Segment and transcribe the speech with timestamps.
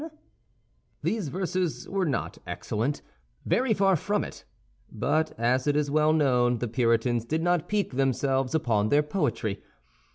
[1.03, 4.45] These verses were not excellent—very far from it;
[4.91, 9.61] but as it is well known, the Puritans did not pique themselves upon their poetry.